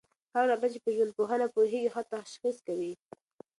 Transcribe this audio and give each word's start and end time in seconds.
هغه 0.33 0.45
ډاکټر 0.49 0.69
چي 0.73 0.79
په 0.85 0.89
ژوندپوهنه 0.95 1.45
پوهېږي، 1.55 1.89
ښه 1.93 2.01
تشخیص 2.13 2.57
کوي. 2.67 2.93